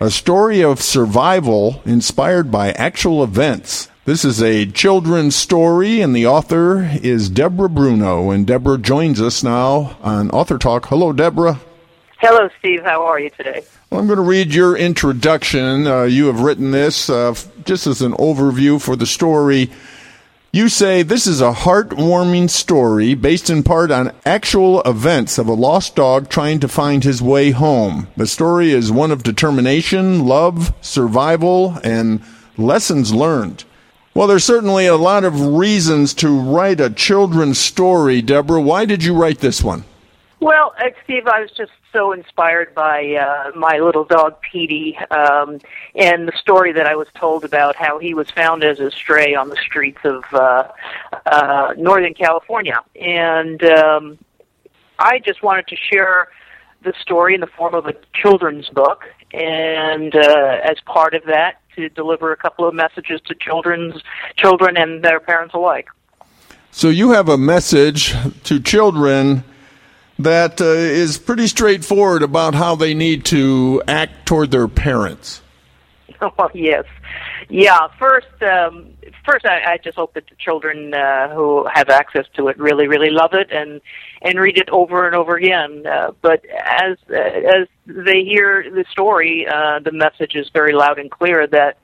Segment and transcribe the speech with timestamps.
[0.00, 3.88] a story of survival inspired by actual events.
[4.04, 8.30] This is a children's story, and the author is Deborah Bruno.
[8.30, 10.86] And Deborah joins us now on Author Talk.
[10.86, 11.60] Hello, Deborah.
[12.18, 12.82] Hello, Steve.
[12.82, 13.64] How are you today?
[13.90, 15.86] Well, I'm going to read your introduction.
[15.86, 17.34] Uh, you have written this uh,
[17.64, 19.70] just as an overview for the story.
[20.56, 25.52] You say this is a heartwarming story based in part on actual events of a
[25.52, 28.08] lost dog trying to find his way home.
[28.16, 32.22] The story is one of determination, love, survival, and
[32.56, 33.64] lessons learned.
[34.14, 38.62] Well, there's certainly a lot of reasons to write a children's story, Deborah.
[38.62, 39.84] Why did you write this one?
[40.40, 45.58] Well, uh, Steve, I was just so inspired by uh, my little dog Petey um,
[45.94, 49.34] and the story that I was told about how he was found as a stray
[49.34, 50.68] on the streets of uh,
[51.24, 54.18] uh, Northern California, and um,
[54.98, 56.28] I just wanted to share
[56.82, 61.62] the story in the form of a children's book, and uh, as part of that,
[61.76, 64.02] to deliver a couple of messages to children's
[64.36, 65.88] children and their parents alike.
[66.72, 69.44] So you have a message to children
[70.18, 75.42] that uh, is pretty straightforward about how they need to act toward their parents.
[76.38, 76.84] Oh yes,
[77.50, 77.88] yeah.
[77.98, 78.88] First, um,
[79.26, 82.88] first, I, I just hope that the children uh, who have access to it really,
[82.88, 83.82] really love it and
[84.22, 85.86] and read it over and over again.
[85.86, 90.98] Uh, but as uh, as they hear the story, uh, the message is very loud
[90.98, 91.76] and clear that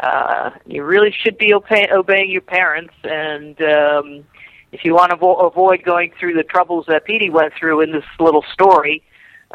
[0.00, 3.58] uh, you really should be obey- obeying your parents and.
[3.62, 4.24] Um,
[4.72, 7.92] if you want to vo- avoid going through the troubles that Petey went through in
[7.92, 9.02] this little story,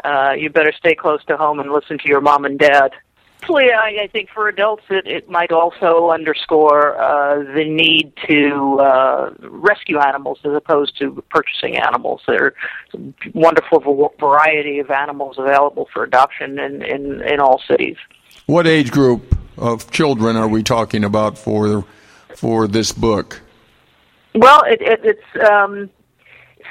[0.04, 2.92] uh, you better stay close to home and listen to your mom and dad.
[3.40, 8.78] Actually, I, I think for adults, it, it might also underscore uh, the need to
[8.80, 12.20] uh, rescue animals as opposed to purchasing animals.
[12.26, 12.54] There are
[12.94, 12.98] a
[13.34, 17.96] wonderful variety of animals available for adoption in, in, in all cities.
[18.46, 21.84] What age group of children are we talking about for
[22.34, 23.40] for this book?
[24.38, 25.90] Well, it, it, it's um,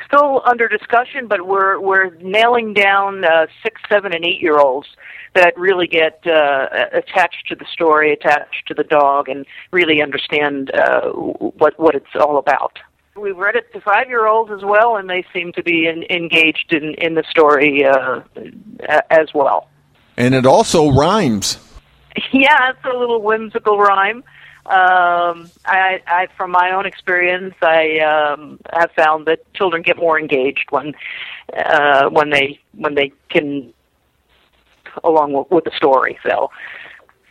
[0.06, 4.88] still under discussion, but we're we're nailing down uh, six, seven, and eight year olds
[5.36, 10.72] that really get uh, attached to the story, attached to the dog, and really understand
[10.74, 12.80] uh, what what it's all about.
[13.16, 16.04] We've read it to five year olds as well, and they seem to be in,
[16.10, 18.22] engaged in in the story uh,
[19.10, 19.68] as well.
[20.16, 21.60] And it also rhymes.
[22.32, 24.24] Yeah, it's a little whimsical rhyme.
[24.68, 30.20] Um, I, I, from my own experience, I um, have found that children get more
[30.20, 30.94] engaged when
[31.58, 33.74] uh, when they when they can
[35.06, 36.20] along with, with the story.
[36.22, 36.52] So,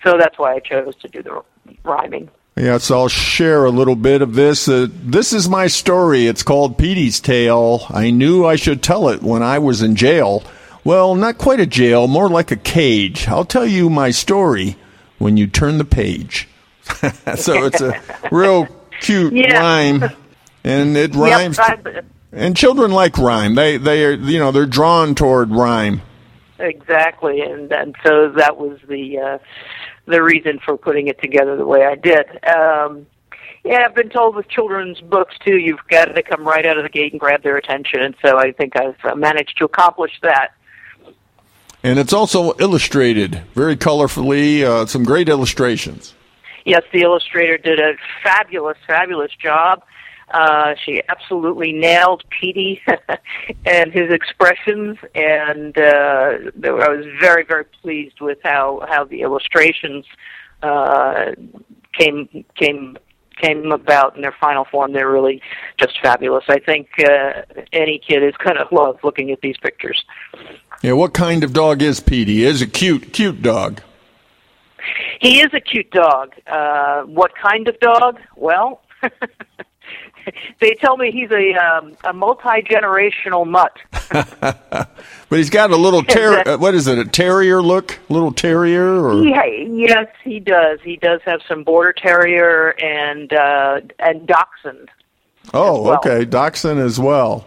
[0.03, 1.43] so that's why I chose to do the
[1.85, 2.31] rhyming.
[2.57, 4.67] Yes, I'll share a little bit of this.
[4.67, 6.27] Uh, this is my story.
[6.27, 7.85] It's called Petey's Tale.
[7.91, 10.43] I knew I should tell it when I was in jail.
[10.85, 13.29] Well, not quite a jail, more like a cage.
[13.29, 14.77] I'll tell you my story
[15.19, 16.49] when you turn the page.
[17.37, 18.67] so it's a real
[19.01, 19.59] cute yeah.
[19.59, 20.05] rhyme,
[20.65, 21.59] and it rhymes.
[21.59, 23.55] Yep, and children like rhyme.
[23.55, 26.03] They they are you know they're drawn toward rhyme.
[26.59, 29.39] Exactly, and and so that was the uh,
[30.07, 32.27] the reason for putting it together the way I did.
[32.47, 33.07] Um,
[33.65, 36.85] yeah, I've been told with children's books too, you've got to come right out of
[36.85, 40.53] the gate and grab their attention, and so I think I've managed to accomplish that.
[41.83, 44.63] And it's also illustrated very colorfully.
[44.63, 46.15] Uh, some great illustrations
[46.67, 49.83] yes, the illustrator did a fabulous, fabulous job.
[50.33, 52.83] Uh, she absolutely nailed Petey
[53.65, 60.05] and his expressions, and uh, I was very, very pleased with how how the illustrations
[60.63, 61.33] uh,
[61.93, 62.99] came came
[63.41, 64.93] came about in their final form.
[64.93, 65.43] They're really
[65.79, 66.45] just fabulous.
[66.49, 67.43] I think uh,
[67.73, 70.05] any kid is going to love looking at these pictures.
[70.83, 72.45] Yeah, what kind of dog is Petey?
[72.45, 73.81] Is a cute, cute dog.
[75.21, 76.35] He is a cute dog.
[76.47, 78.19] Uh, what kind of dog?
[78.37, 78.83] Well,
[80.61, 83.77] they tell me he's a um, a multi generational mutt.
[84.11, 84.89] but
[85.31, 86.99] he's got a little ter- uh, what is it?
[86.99, 87.99] A terrier look?
[88.09, 89.05] Little terrier?
[89.05, 89.25] Or?
[89.25, 90.81] Yeah, yes, he does.
[90.83, 94.91] He does have some border terrier and uh, and dachshund.
[95.55, 95.97] Oh, well.
[95.97, 97.47] okay, dachshund as well.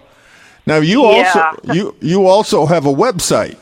[0.65, 1.33] Now you yeah.
[1.33, 3.57] also you you also have a website.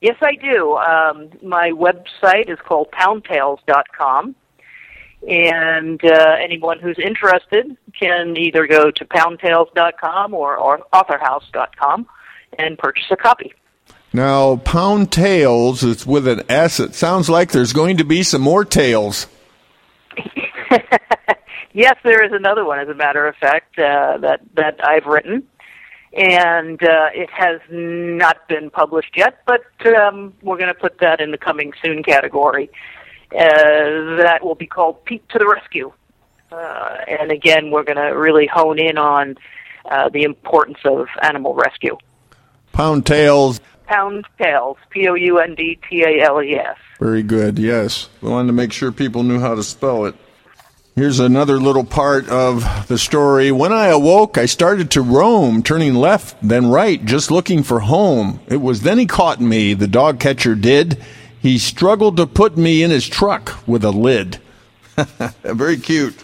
[0.00, 0.76] Yes, I do.
[0.76, 4.34] Um, my website is called poundtails.com.
[5.28, 12.06] And uh, anyone who's interested can either go to poundtails.com or, or authorhouse.com
[12.58, 13.52] and purchase a copy.
[14.12, 16.80] Now, Pound Tails, it's with an S.
[16.80, 19.26] It sounds like there's going to be some more tales.
[21.72, 25.46] yes, there is another one, as a matter of fact, uh, that, that I've written.
[26.16, 31.20] And uh, it has not been published yet, but um, we're going to put that
[31.20, 32.70] in the coming soon category.
[33.32, 35.92] Uh, that will be called Pete to the Rescue.
[36.50, 39.36] Uh, and again, we're going to really hone in on
[39.90, 41.98] uh, the importance of animal rescue.
[42.72, 43.60] Pound Tails.
[43.86, 44.78] Pound Tails.
[44.90, 46.78] P O U N D T A L E S.
[46.98, 48.08] Very good, yes.
[48.22, 50.14] We wanted to make sure people knew how to spell it.
[50.96, 53.52] Here's another little part of the story.
[53.52, 58.40] When I awoke, I started to roam, turning left, then right, just looking for home.
[58.46, 61.04] It was then he caught me, the dog catcher did.
[61.38, 64.38] He struggled to put me in his truck with a lid.
[65.44, 66.14] very cute.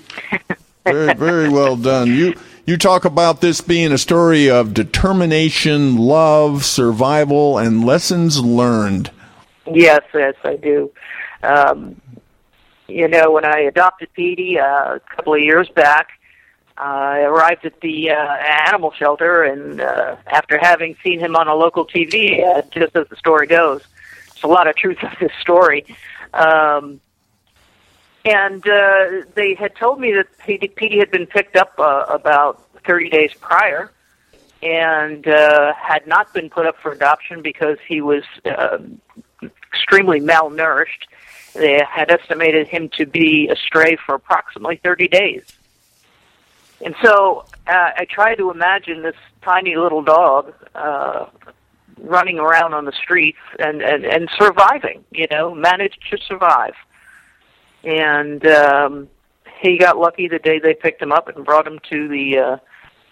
[0.84, 2.08] Very, very well done.
[2.08, 2.34] You
[2.64, 9.10] you talk about this being a story of determination, love, survival, and lessons learned.
[9.70, 10.90] Yes, yes, I do.
[11.42, 12.00] Um,
[12.92, 16.10] you know, when I adopted Petey uh, a couple of years back,
[16.76, 21.54] I arrived at the uh, animal shelter, and uh, after having seen him on a
[21.54, 23.82] local TV, uh, just as the story goes,
[24.28, 25.84] there's a lot of truth in this story.
[26.32, 27.00] Um,
[28.24, 32.62] and uh, they had told me that Petey, Petey had been picked up uh, about
[32.86, 33.90] 30 days prior
[34.62, 38.78] and uh, had not been put up for adoption because he was uh,
[39.72, 41.06] extremely malnourished.
[41.54, 45.42] They had estimated him to be astray for approximately 30 days.
[46.84, 51.26] And so uh, I try to imagine this tiny little dog uh,
[51.98, 56.74] running around on the streets and, and, and surviving, you know, managed to survive
[57.84, 59.08] and um,
[59.60, 62.56] he got lucky the day they picked him up and brought him to the uh,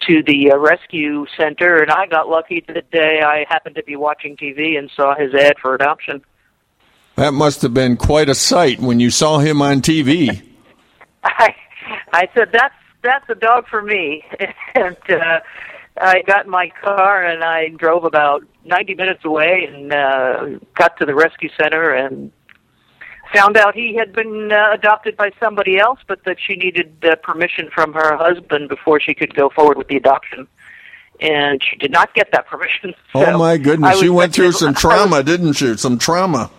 [0.07, 3.97] to the uh, rescue center, and I got lucky the day I happened to be
[3.97, 6.23] watching TV and saw his ad for adoption.
[7.17, 10.43] That must have been quite a sight when you saw him on TV.
[11.23, 11.55] I
[12.13, 14.25] I said that's that's a dog for me,
[14.75, 15.41] and uh,
[16.01, 20.97] I got in my car and I drove about ninety minutes away and uh, got
[20.99, 22.33] to the rescue center and
[23.35, 27.17] found out he had been uh, adopted by somebody else, but that she needed uh,
[27.17, 30.47] permission from her husband before she could go forward with the adoption.
[31.21, 32.95] And she did not get that permission.
[33.13, 35.77] So oh my goodness, you went through some trauma, was, didn't you?
[35.77, 36.51] Some trauma.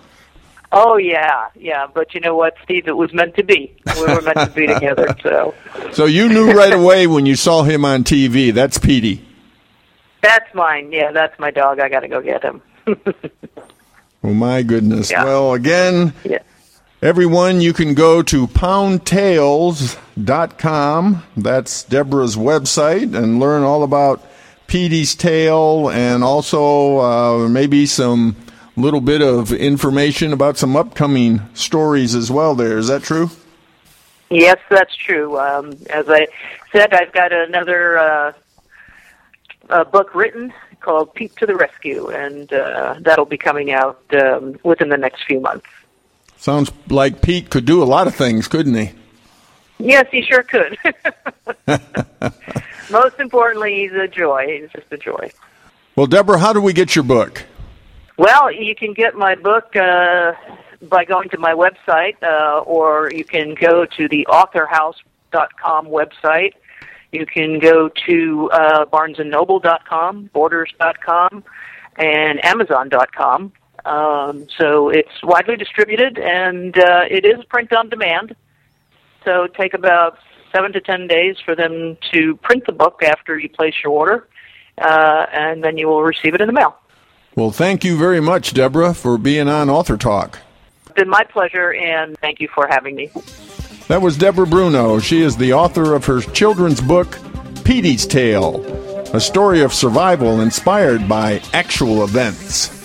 [0.71, 1.87] Oh yeah, yeah.
[1.93, 2.87] But you know what, Steve?
[2.87, 3.75] It was meant to be.
[3.95, 5.15] We were meant to be together.
[5.21, 5.53] So.
[5.91, 8.53] So you knew right away when you saw him on TV.
[8.53, 9.25] That's Petey.
[10.21, 10.91] That's mine.
[10.91, 11.79] Yeah, that's my dog.
[11.79, 12.61] I got to go get him.
[14.23, 15.11] oh my goodness.
[15.11, 15.25] Yeah.
[15.25, 16.13] Well, again.
[16.23, 16.39] Yeah
[17.03, 21.23] Everyone, you can go to poundtails.com.
[21.35, 24.23] That's Deborah's website and learn all about
[24.67, 28.35] Petey's Tale and also uh, maybe some
[28.81, 32.77] little bit of information about some upcoming stories as well there.
[32.77, 33.29] Is that true?
[34.29, 35.37] Yes, that's true.
[35.39, 36.27] Um, as I
[36.71, 38.33] said, I've got another
[39.69, 44.57] uh, book written called Pete to the Rescue, and uh, that'll be coming out um,
[44.63, 45.67] within the next few months.
[46.37, 48.91] Sounds like Pete could do a lot of things, couldn't he?
[49.77, 50.77] Yes, he sure could.
[52.91, 54.45] Most importantly, he's a joy.
[54.47, 55.31] He's just a joy.
[55.95, 57.45] Well, Deborah, how do we get your book?
[58.21, 60.33] Well, you can get my book uh,
[60.83, 66.53] by going to my website, uh, or you can go to the authorhouse.com website.
[67.11, 71.43] You can go to uh, barnesandnoble.com, borders.com,
[71.95, 73.53] and amazon.com.
[73.85, 78.35] Um, so it's widely distributed, and uh, it is print on demand.
[79.25, 80.19] So take about
[80.55, 84.27] seven to ten days for them to print the book after you place your order,
[84.77, 86.77] uh, and then you will receive it in the mail.
[87.33, 90.39] Well, thank you very much, Deborah, for being on Author Talk.
[90.83, 93.09] It's been my pleasure, and thank you for having me.
[93.87, 94.99] That was Deborah Bruno.
[94.99, 97.17] She is the author of her children's book,
[97.63, 98.65] Petey's Tale,
[99.15, 102.77] a story of survival inspired by actual events.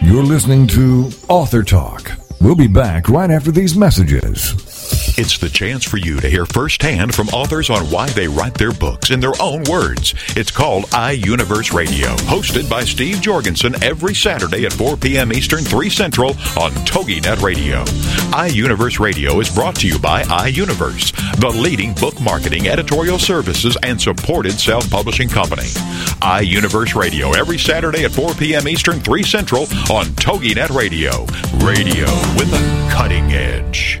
[0.00, 2.12] You're listening to Author Talk.
[2.40, 4.69] We'll be back right after these messages.
[5.16, 8.72] It's the chance for you to hear firsthand from authors on why they write their
[8.72, 10.14] books in their own words.
[10.36, 15.32] It's called iUniverse Radio, hosted by Steve Jorgensen every Saturday at 4 p.m.
[15.32, 17.84] Eastern, 3 Central on TogiNet Radio.
[18.32, 24.00] iUniverse Radio is brought to you by iUniverse, the leading book marketing, editorial services, and
[24.00, 25.68] supported self-publishing company.
[26.22, 28.66] iUniverse Radio every Saturday at 4 p.m.
[28.68, 31.24] Eastern, 3 Central on TogiNet Radio.
[31.64, 32.06] Radio
[32.36, 34.00] with a cutting edge.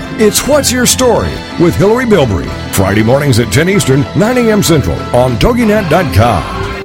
[0.19, 2.45] It's What's Your Story with Hillary Bilbrey.
[2.73, 4.61] Friday mornings at 10 Eastern, 9 a.m.
[4.61, 6.83] Central on TogiNet.com.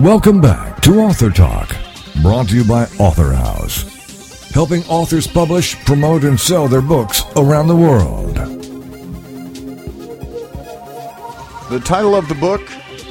[0.00, 1.74] Welcome back to Author Talk,
[2.20, 7.68] brought to you by Author House, helping authors publish, promote, and sell their books around
[7.68, 8.34] the world.
[11.70, 12.60] The title of the book,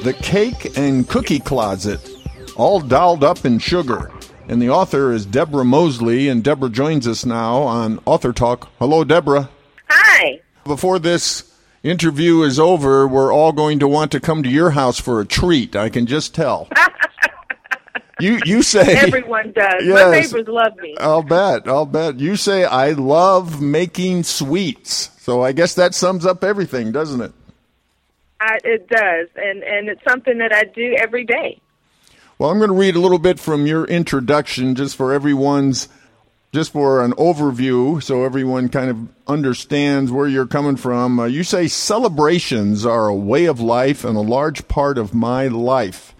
[0.04, 2.08] The Cake and Cookie Closet,
[2.54, 4.12] all dolled up in sugar.
[4.52, 8.68] And the author is Deborah Mosley, and Deborah joins us now on Author Talk.
[8.78, 9.48] Hello, Deborah.
[9.88, 10.42] Hi.
[10.66, 11.50] Before this
[11.82, 15.24] interview is over, we're all going to want to come to your house for a
[15.24, 15.74] treat.
[15.74, 16.68] I can just tell.
[18.20, 19.86] you you say everyone does.
[19.86, 20.04] Yes.
[20.04, 20.96] My neighbors love me.
[21.00, 21.66] I'll bet.
[21.66, 22.20] I'll bet.
[22.20, 25.12] You say I love making sweets.
[25.22, 27.32] So I guess that sums up everything, doesn't it?
[28.38, 31.58] I, it does, and and it's something that I do every day.
[32.42, 35.88] Well, I'm going to read a little bit from your introduction just for everyone's
[36.52, 41.20] just for an overview so everyone kind of understands where you're coming from.
[41.20, 45.46] Uh, you say celebrations are a way of life and a large part of my
[45.46, 46.16] life.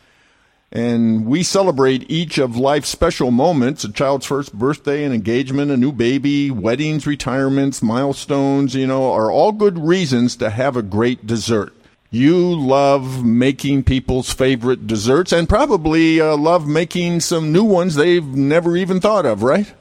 [0.71, 5.77] And we celebrate each of life's special moments a child's first birthday, an engagement, a
[5.77, 11.27] new baby, weddings, retirements, milestones, you know, are all good reasons to have a great
[11.27, 11.75] dessert.
[12.15, 18.23] You love making people's favorite desserts and probably uh, love making some new ones they've
[18.23, 19.73] never even thought of, right?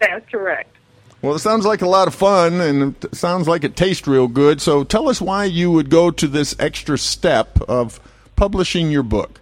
[0.00, 0.74] That's correct.
[1.22, 4.26] Well, it sounds like a lot of fun and it sounds like it tastes real
[4.26, 4.60] good.
[4.60, 8.00] So tell us why you would go to this extra step of
[8.34, 9.40] publishing your book.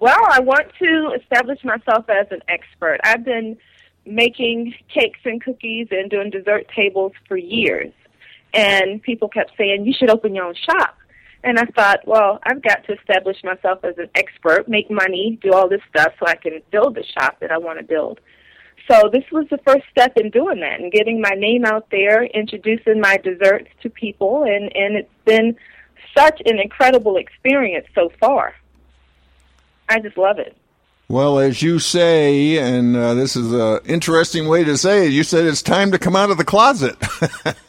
[0.00, 2.98] Well, I want to establish myself as an expert.
[3.04, 3.56] I've been
[4.04, 7.94] making cakes and cookies and doing dessert tables for years.
[8.52, 10.98] And people kept saying, you should open your own shop.
[11.44, 15.52] And I thought, well, I've got to establish myself as an expert, make money, do
[15.52, 18.20] all this stuff so I can build the shop that I want to build.
[18.88, 22.24] So this was the first step in doing that and getting my name out there,
[22.24, 25.56] introducing my desserts to people, and, and it's been
[26.16, 28.54] such an incredible experience so far.
[29.88, 30.56] I just love it.
[31.08, 35.24] Well, as you say, and uh, this is an interesting way to say it, you
[35.24, 36.96] said it's time to come out of the closet.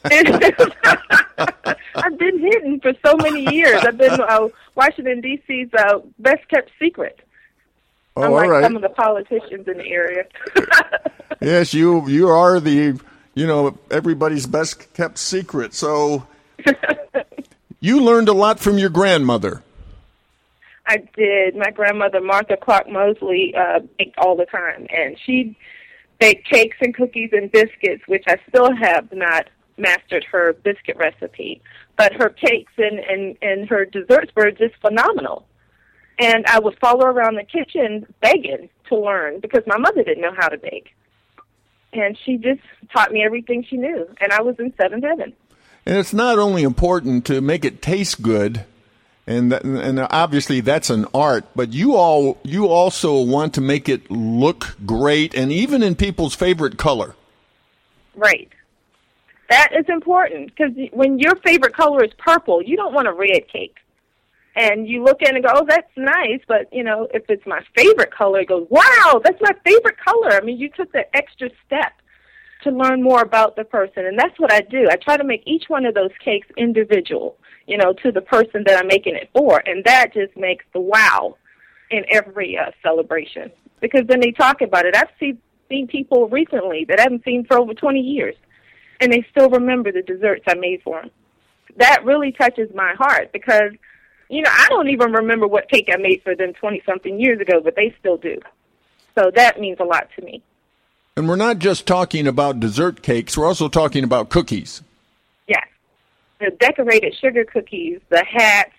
[1.96, 3.84] I've been hidden for so many years.
[3.84, 7.20] I've been uh, Washington D.C.'s uh, best kept secret.
[8.16, 8.64] Oh, Unlike all right.
[8.64, 10.26] some of the politicians in the area.
[11.42, 13.00] yes, you you are the
[13.34, 15.74] you know everybody's best kept secret.
[15.74, 16.28] So
[17.80, 19.64] you learned a lot from your grandmother.
[20.86, 21.56] I did.
[21.56, 25.58] My grandmother, Martha Clark Mosley, uh, baked all the time, and she
[26.20, 29.48] baked cakes and cookies and biscuits, which I still have not
[29.78, 31.62] mastered her biscuit recipe.
[31.98, 35.46] But her cakes and, and, and her desserts were just phenomenal.
[36.20, 40.34] And I would follow around the kitchen begging to learn because my mother didn't know
[40.36, 40.96] how to bake.
[41.92, 45.34] And she just taught me everything she knew, and I was in seventh heaven.
[45.86, 48.66] And it's not only important to make it taste good,
[49.28, 53.88] and that, and obviously that's an art, but you all you also want to make
[53.88, 57.16] it look great, and even in people's favorite color.
[58.16, 58.50] Right.
[59.54, 63.48] That is important because when your favorite color is purple, you don't want a red
[63.48, 63.76] cake.
[64.56, 67.62] And you look it and go, oh, that's nice, but you know, if it's my
[67.76, 70.32] favorite color, it goes, wow, that's my favorite color.
[70.32, 71.94] I mean, you took the extra step
[72.64, 74.88] to learn more about the person, and that's what I do.
[74.90, 78.64] I try to make each one of those cakes individual, you know, to the person
[78.66, 81.38] that I'm making it for, and that just makes the wow
[81.92, 84.96] in every uh, celebration because then they talk about it.
[84.96, 85.38] I've seen
[85.70, 88.36] seen people recently that I haven't seen for over 20 years,
[89.04, 91.12] and they still remember the desserts I made for them.
[91.76, 93.74] That really touches my heart because,
[94.30, 97.42] you know, I don't even remember what cake I made for them 20 something years
[97.42, 98.40] ago, but they still do.
[99.16, 100.42] So that means a lot to me.
[101.18, 104.82] And we're not just talking about dessert cakes, we're also talking about cookies.
[105.48, 105.68] Yes.
[106.40, 108.72] The decorated sugar cookies, the hats,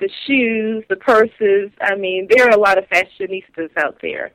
[0.00, 1.70] the shoes, the purses.
[1.80, 4.30] I mean, there are a lot of fashionistas out there.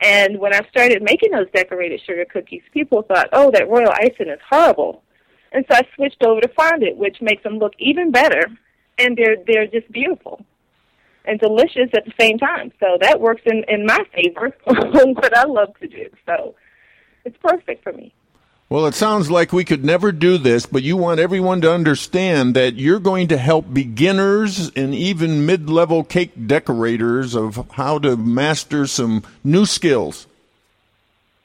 [0.00, 4.28] And when I started making those decorated sugar cookies, people thought, oh, that royal icing
[4.28, 5.02] is horrible.
[5.52, 8.46] And so I switched over to fondant, which makes them look even better,
[8.98, 10.44] and they're they're just beautiful
[11.24, 12.72] and delicious at the same time.
[12.80, 16.08] So that works in in my favor, what I love to do.
[16.26, 16.54] So
[17.24, 18.14] it's perfect for me.
[18.72, 22.56] Well, it sounds like we could never do this, but you want everyone to understand
[22.56, 28.16] that you're going to help beginners and even mid level cake decorators of how to
[28.16, 30.26] master some new skills.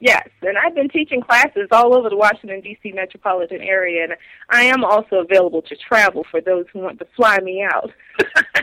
[0.00, 2.92] Yes, and I've been teaching classes all over the Washington, D.C.
[2.92, 4.16] metropolitan area, and
[4.48, 7.92] I am also available to travel for those who want to fly me out.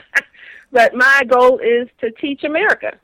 [0.71, 2.97] but my goal is to teach America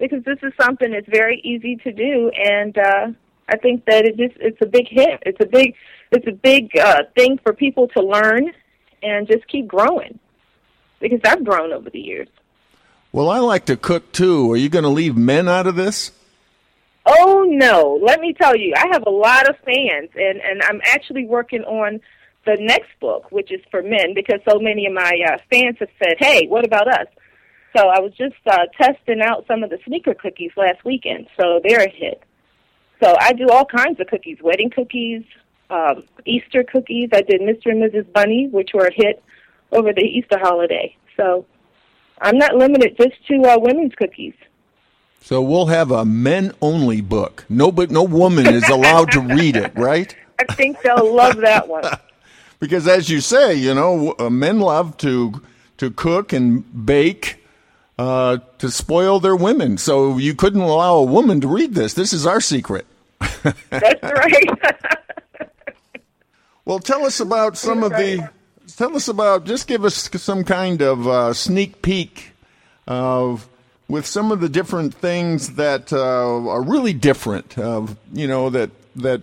[0.00, 3.06] because this is something that's very easy to do, and uh,
[3.50, 5.22] I think that it just it's a big hit.
[5.26, 5.74] It's a big
[6.12, 8.52] it's a big uh, thing for people to learn
[9.02, 10.18] and just keep growing
[11.00, 12.28] because I've grown over the years.
[13.12, 14.52] Well, I like to cook too.
[14.52, 16.12] Are you going to leave men out of this?
[17.06, 17.98] Oh no!
[18.02, 21.62] Let me tell you, I have a lot of fans, and and I'm actually working
[21.62, 22.00] on
[22.46, 25.88] the next book, which is for men, because so many of my uh, fans have
[25.98, 27.06] said, "Hey, what about us?"
[27.76, 31.60] So I was just uh, testing out some of the sneaker cookies last weekend, so
[31.64, 32.22] they're a hit.
[33.00, 35.24] So I do all kinds of cookies, wedding cookies,
[35.70, 37.10] um, Easter cookies.
[37.12, 37.66] I did Mr.
[37.66, 38.12] and Mrs.
[38.12, 39.22] Bunny, which were a hit
[39.72, 40.94] over the Easter holiday.
[41.16, 41.46] So
[42.20, 44.34] I'm not limited just to uh, women's cookies.
[45.22, 47.44] So we'll have a men-only book.
[47.48, 50.14] No, but no woman is allowed to read it, right?
[50.38, 51.84] I think they'll love that one.
[52.58, 55.42] because, as you say, you know, uh, men love to
[55.76, 57.39] to cook and bake
[58.00, 59.76] uh, to spoil their women.
[59.76, 61.92] So you couldn't allow a woman to read this.
[61.92, 62.86] This is our secret.
[63.42, 64.50] That's right.
[66.64, 68.30] well, tell us about some of the.
[68.74, 69.44] Tell us about.
[69.44, 72.32] Just give us some kind of uh, sneak peek
[72.86, 73.46] of
[73.86, 77.58] with some of the different things that uh, are really different.
[77.58, 79.20] Of you know that that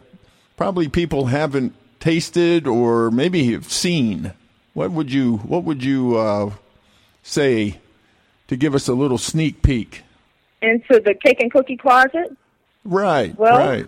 [0.56, 4.34] probably people haven't tasted or maybe have seen.
[4.76, 6.52] What would you What would you uh,
[7.24, 7.80] say
[8.48, 10.04] to give us a little sneak peek
[10.62, 12.36] into the cake and cookie closet.
[12.84, 13.38] Right.
[13.38, 13.88] Well, right.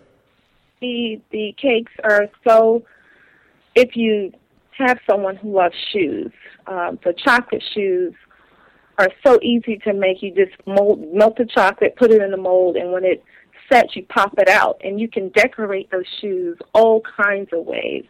[0.81, 2.83] The the cakes are so.
[3.75, 4.33] If you
[4.71, 6.31] have someone who loves shoes,
[6.67, 8.13] um, the chocolate shoes
[8.97, 10.21] are so easy to make.
[10.21, 13.23] You just mold, melt the chocolate, put it in the mold, and when it
[13.71, 18.05] sets, you pop it out, and you can decorate those shoes all kinds of ways,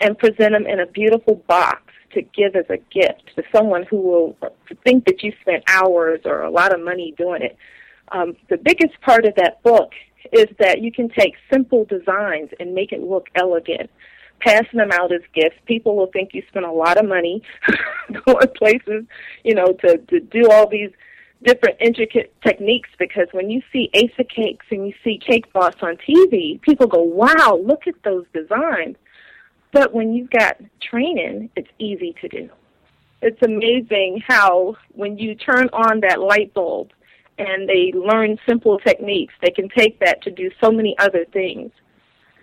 [0.00, 4.00] and present them in a beautiful box to give as a gift to someone who
[4.00, 4.36] will
[4.84, 7.56] think that you spent hours or a lot of money doing it.
[8.12, 9.92] Um, the biggest part of that book
[10.32, 13.90] is that you can take simple designs and make it look elegant.
[14.40, 17.42] Passing them out as gifts, people will think you spent a lot of money
[18.26, 19.04] going places,
[19.42, 20.90] you know, to to do all these
[21.42, 25.74] different intricate techniques because when you see Ace of Cakes and you see Cake Boss
[25.82, 28.96] on TV, people go, wow, look at those designs.
[29.72, 32.48] But when you've got training, it's easy to do.
[33.20, 36.90] It's amazing how when you turn on that light bulb
[37.38, 41.70] and they learn simple techniques, they can take that to do so many other things.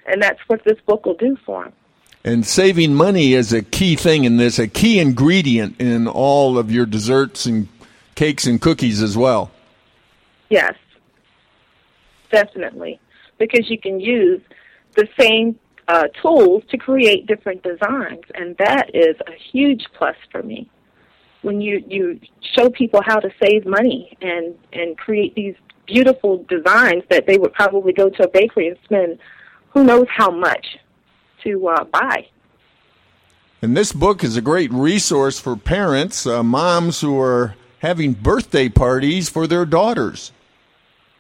[0.05, 1.73] And that's what this book will do for them.
[2.23, 6.71] And saving money is a key thing in this, a key ingredient in all of
[6.71, 7.67] your desserts and
[8.15, 9.51] cakes and cookies as well.
[10.49, 10.73] Yes,
[12.31, 12.99] definitely.
[13.38, 14.41] Because you can use
[14.95, 20.41] the same uh, tools to create different designs, and that is a huge plus for
[20.41, 20.69] me.
[21.41, 22.19] When you you
[22.55, 27.53] show people how to save money and and create these beautiful designs that they would
[27.53, 29.19] probably go to a bakery and spend
[29.69, 30.77] who knows how much
[31.43, 32.25] to uh, buy.
[33.61, 38.69] And this book is a great resource for parents, uh, moms who are having birthday
[38.69, 40.31] parties for their daughters.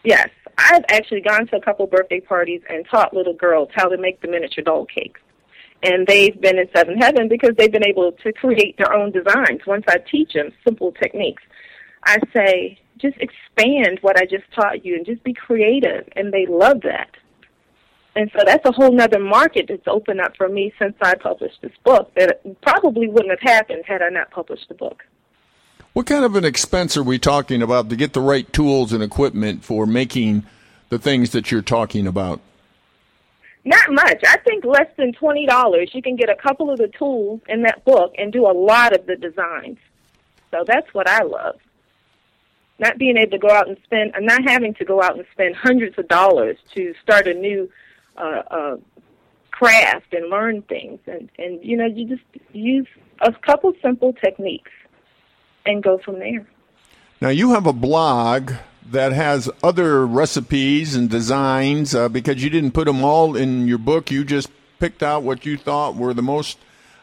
[0.03, 3.97] Yes, I've actually gone to a couple birthday parties and taught little girls how to
[3.97, 5.19] make the miniature doll cakes.
[5.83, 9.61] And they've been in seven heaven because they've been able to create their own designs.
[9.67, 11.43] Once I teach them simple techniques,
[12.03, 16.07] I say, just expand what I just taught you and just be creative.
[16.15, 17.09] And they love that.
[18.15, 21.61] And so that's a whole nother market that's opened up for me since I published
[21.61, 25.03] this book that probably wouldn't have happened had I not published the book.
[25.95, 29.01] What kind of an expense are we talking about to get the right tools and
[29.01, 30.43] equipment for making
[30.89, 32.41] the things that you're talking about?
[33.63, 34.21] Not much.
[34.27, 35.91] I think less than twenty dollars.
[35.93, 38.93] You can get a couple of the tools in that book and do a lot
[38.93, 39.77] of the designs.
[40.51, 41.61] So that's what I love.
[42.77, 45.25] Not being able to go out and spend, and not having to go out and
[45.31, 47.69] spend hundreds of dollars to start a new
[48.17, 48.77] uh, uh,
[49.51, 52.87] craft and learn things, and and you know you just use
[53.21, 54.71] a couple simple techniques
[55.65, 56.45] and go from there.
[57.21, 58.51] Now you have a blog
[58.91, 63.77] that has other recipes and designs uh, because you didn't put them all in your
[63.77, 64.11] book.
[64.11, 64.49] You just
[64.79, 66.59] picked out what you thought were the most,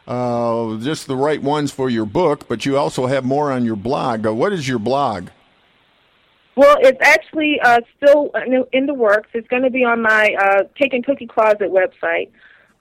[0.07, 3.75] uh, just the right ones for your book, but you also have more on your
[3.75, 4.25] blog.
[4.25, 5.29] Uh, what is your blog?
[6.55, 8.31] Well, it's actually uh, still
[8.71, 9.29] in the works.
[9.33, 12.29] It's going to be on my uh, Cake and Cookie Closet website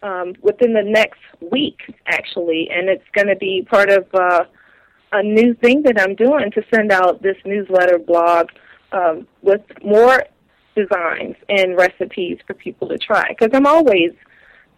[0.02, 4.44] um, within the next week, actually, and it's going to be part of uh,
[5.12, 8.48] a new thing that I'm doing to send out this newsletter blog
[8.92, 10.24] um, with more
[10.74, 14.12] designs and recipes for people to try because I'm always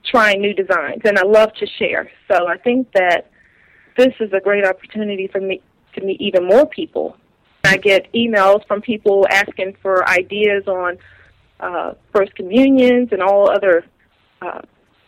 [0.04, 2.10] trying new designs and I love to share.
[2.30, 3.30] So I think that
[3.96, 5.62] this is a great opportunity for me
[5.94, 7.16] to meet even more people.
[7.64, 10.98] I get emails from people asking for ideas on
[11.60, 13.84] uh, first communions and all other
[14.42, 14.60] uh,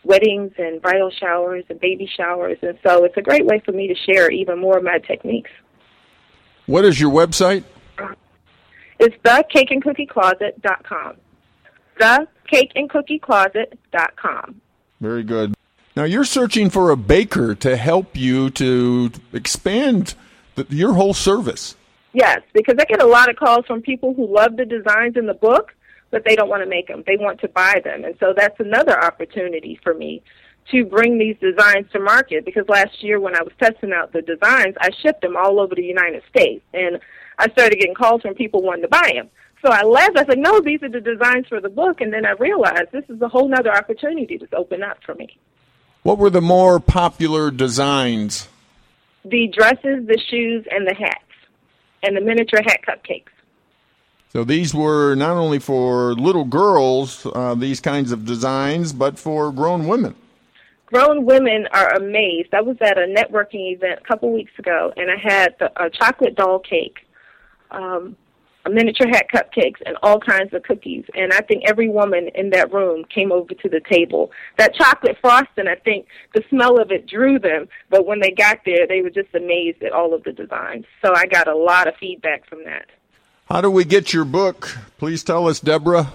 [0.07, 3.87] weddings and bridal showers and baby showers, and so it's a great way for me
[3.87, 5.51] to share even more of my techniques.
[6.65, 7.63] What is your website?
[8.99, 11.17] It's thecakeandcookiecloset.com.
[11.99, 14.61] Thecakeandcookiecloset.com.
[14.99, 15.53] Very good.
[15.95, 20.13] Now you're searching for a baker to help you to expand
[20.55, 21.75] the, your whole service.
[22.13, 25.25] Yes, because I get a lot of calls from people who love the designs in
[25.27, 25.73] the book,
[26.11, 27.03] but they don't want to make them.
[27.05, 28.03] They want to buy them.
[28.05, 30.21] And so that's another opportunity for me
[30.71, 34.21] to bring these designs to market because last year when I was testing out the
[34.21, 36.63] designs, I shipped them all over the United States.
[36.73, 36.99] And
[37.39, 39.29] I started getting calls from people wanting to buy them.
[39.65, 40.17] So I laughed.
[40.17, 42.01] I said, no, these are the designs for the book.
[42.01, 45.37] And then I realized this is a whole other opportunity that's opened up for me.
[46.03, 48.47] What were the more popular designs?
[49.25, 51.19] The dresses, the shoes, and the hats,
[52.03, 53.31] and the miniature hat cupcakes.
[54.29, 59.51] So these were not only for little girls, uh, these kinds of designs, but for
[59.51, 60.15] grown women.
[60.87, 62.53] Grown women are amazed.
[62.53, 65.89] I was at a networking event a couple weeks ago, and I had the, a
[65.89, 66.99] chocolate doll cake
[67.71, 68.15] um,
[68.69, 71.05] miniature hat cupcakes and all kinds of cookies.
[71.15, 74.31] And I think every woman in that room came over to the table.
[74.57, 78.59] That chocolate frosting, I think the smell of it drew them, but when they got
[78.65, 80.85] there, they were just amazed at all of the designs.
[81.03, 82.87] So I got a lot of feedback from that.
[83.49, 84.77] How do we get your book?
[84.97, 86.11] Please tell us, Deborah.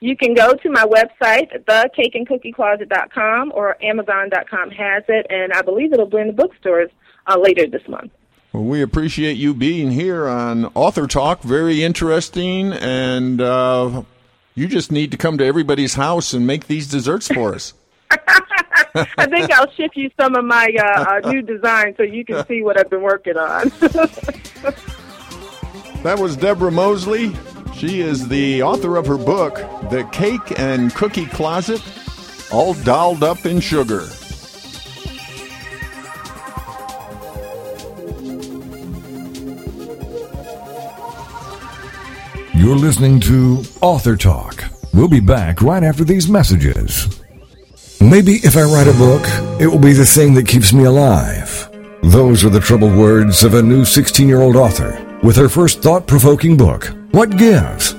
[0.00, 6.06] You can go to my website, thecakeandcookiecloset.com, or Amazon.com has it, and I believe it'll
[6.06, 6.90] be in the bookstores
[7.26, 8.12] uh, later this month.
[8.52, 11.42] Well, we appreciate you being here on Author Talk.
[11.42, 14.02] Very interesting, and uh,
[14.54, 17.74] you just need to come to everybody's house and make these desserts for us.
[18.10, 22.46] I think I'll ship you some of my uh, uh, new designs so you can
[22.46, 23.72] see what I've been working on.
[26.04, 27.34] that was Deborah Mosley.
[27.74, 29.54] She is the author of her book,
[29.90, 31.82] The Cake and Cookie Closet,
[32.52, 34.06] all dolled up in sugar.
[42.54, 44.62] You're listening to Author Talk.
[44.92, 47.18] We'll be back right after these messages.
[48.02, 49.22] Maybe if I write a book,
[49.58, 51.70] it will be the thing that keeps me alive.
[52.02, 55.80] Those are the troubled words of a new 16 year old author with her first
[55.80, 57.94] thought provoking book, What Gives?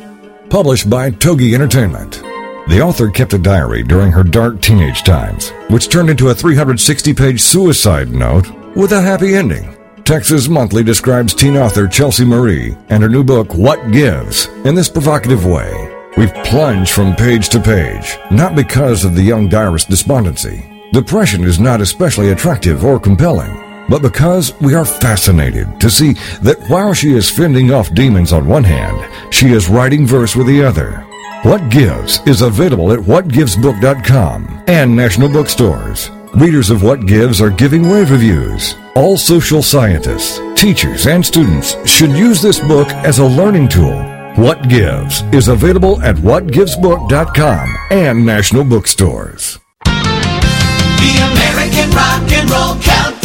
[0.47, 2.21] Published by Togi Entertainment.
[2.67, 7.13] The author kept a diary during her dark teenage times, which turned into a 360
[7.15, 9.75] page suicide note with a happy ending.
[10.03, 14.89] Texas Monthly describes teen author Chelsea Marie and her new book, What Gives, in this
[14.89, 15.91] provocative way.
[16.17, 20.71] We've plunged from page to page, not because of the young diarist's despondency.
[20.93, 26.63] Depression is not especially attractive or compelling, but because we are fascinated to see that
[26.67, 30.63] while she is fending off demons on one hand, she is writing verse with the
[30.63, 31.05] other.
[31.43, 36.09] What Gives is available at whatgivesbook.com and national bookstores.
[36.35, 38.75] Readers of What Gives are giving rave reviews.
[38.95, 43.95] All social scientists, teachers, and students should use this book as a learning tool.
[44.35, 49.59] What Gives is available at whatgivesbook.com and national bookstores.
[49.85, 49.91] The
[51.31, 53.24] American Rock and Roll Countdown.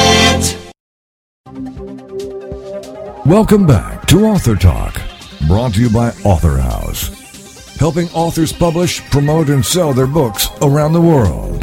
[3.25, 5.01] Welcome back to Author Talk,
[5.47, 7.09] brought to you by Author House,
[7.75, 11.59] helping authors publish, promote, and sell their books around the world.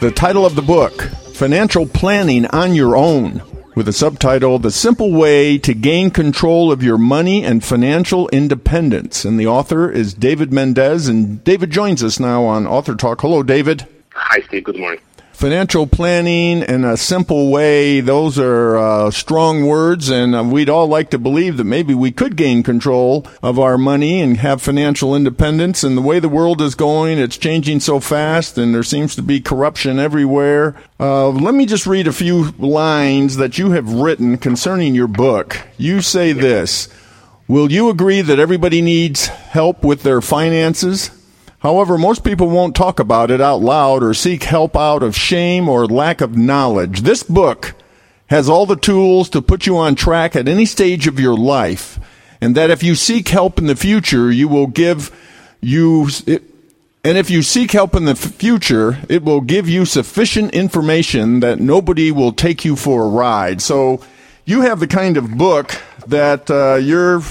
[0.00, 1.02] The title of the book,
[1.34, 3.42] Financial Planning on Your Own,
[3.74, 9.26] with a subtitle, The Simple Way to Gain Control of Your Money and Financial Independence.
[9.26, 13.20] And the author is David Mendez, and David joins us now on Author Talk.
[13.20, 13.86] Hello, David.
[14.14, 14.64] Hi, Steve.
[14.64, 15.00] Good morning
[15.36, 20.86] financial planning in a simple way, those are uh, strong words, and uh, we'd all
[20.86, 25.14] like to believe that maybe we could gain control of our money and have financial
[25.14, 25.84] independence.
[25.84, 29.22] And the way the world is going, it's changing so fast, and there seems to
[29.22, 30.74] be corruption everywhere.
[30.98, 35.60] Uh, let me just read a few lines that you have written concerning your book.
[35.76, 36.88] You say this.
[37.46, 41.10] Will you agree that everybody needs help with their finances?
[41.66, 45.68] However, most people won't talk about it out loud or seek help out of shame
[45.68, 47.00] or lack of knowledge.
[47.00, 47.74] This book
[48.28, 51.98] has all the tools to put you on track at any stage of your life,
[52.40, 55.10] and that if you seek help in the future, you will give
[55.60, 56.08] you.
[56.24, 56.44] It,
[57.02, 61.58] and if you seek help in the future, it will give you sufficient information that
[61.58, 63.60] nobody will take you for a ride.
[63.60, 64.00] So
[64.44, 67.22] you have the kind of book that uh, you're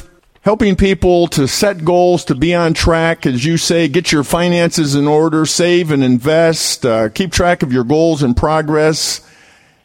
[0.46, 4.94] helping people to set goals, to be on track, as you say, get your finances
[4.94, 9.28] in order, save and invest, uh, keep track of your goals and progress.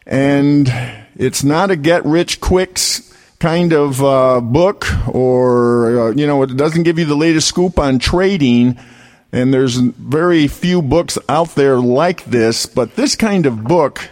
[0.04, 0.70] And
[1.16, 2.78] it's not a get rich quick
[3.38, 7.78] kind of uh, book, or, uh, you know, it doesn't give you the latest scoop
[7.78, 8.78] on trading.
[9.32, 14.10] And there's very few books out there like this, but this kind of book,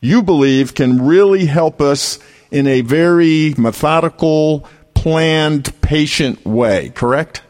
[0.00, 2.18] you believe, can really help us
[2.50, 4.66] in a very methodical,
[5.04, 7.42] planned, patient way, correct?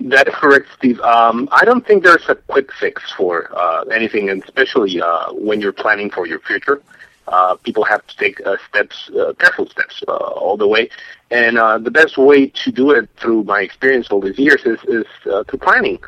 [0.00, 1.00] That is correct, Steve.
[1.00, 5.62] Um, I don't think there's a quick fix for uh, anything, and especially uh, when
[5.62, 6.82] you're planning for your future.
[7.26, 10.90] Uh, people have to take uh, steps, uh, careful steps, uh, all the way.
[11.30, 15.06] And the best way to do it, through my experience all these years, is, is
[15.22, 15.98] through planning.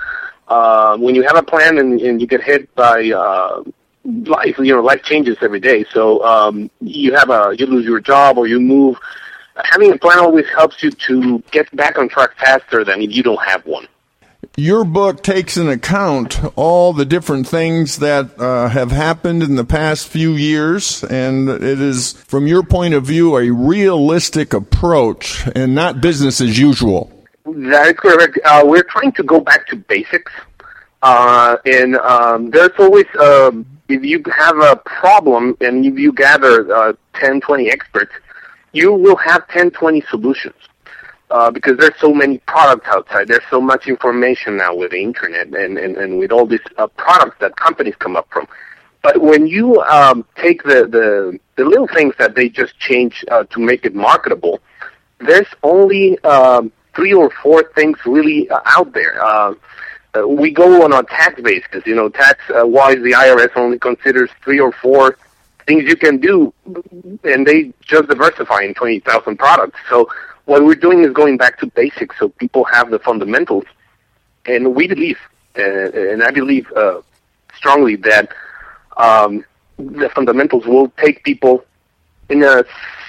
[1.03, 2.99] when you have a plan and, and you get hit by
[4.05, 5.87] life, you know, life changes every day.
[5.91, 8.99] So um, you have a, you lose your job or you move
[9.65, 13.23] having a plan always helps you to get back on track faster than if you
[13.23, 13.87] don't have one.
[14.57, 19.65] Your book takes in account all the different things that uh, have happened in the
[19.65, 25.75] past few years, and it is, from your point of view, a realistic approach and
[25.75, 27.13] not business as usual.
[27.45, 28.39] That is correct.
[28.45, 30.33] Uh, we're trying to go back to basics,
[31.03, 36.73] uh, and um, there's always um, if you have a problem and if you gather
[36.75, 38.13] uh, 10, 20 experts,
[38.73, 40.55] you will have 10, 20 solutions.
[41.31, 43.29] Uh, because there's so many products outside.
[43.29, 46.89] There's so much information now with the internet and, and, and with all these uh,
[46.89, 48.49] products that companies come up from.
[49.03, 53.45] But when you um, take the, the, the little things that they just change uh,
[53.45, 54.59] to make it marketable,
[55.21, 59.23] there's only um, three or four things really uh, out there.
[59.25, 59.55] Uh,
[60.17, 61.87] uh, we go on a tax basis.
[61.87, 65.17] You know, tax-wise, the IRS only considers three or four
[65.67, 66.53] things you can do,
[67.25, 69.79] and they just diversify in 20,000 products.
[69.89, 70.09] So
[70.45, 73.65] what we're doing is going back to basics so people have the fundamentals.
[74.47, 75.19] And we believe,
[75.59, 77.01] uh, and I believe uh,
[77.55, 78.33] strongly that
[78.97, 79.45] um,
[79.79, 81.65] the fundamentals will take people
[82.29, 82.65] in a